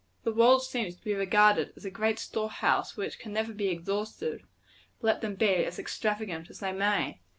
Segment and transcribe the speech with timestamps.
[0.23, 3.67] The world seems to be regarded as a great store house which can never be
[3.69, 4.41] exhausted,
[5.03, 7.21] let them be as extravagant as they may.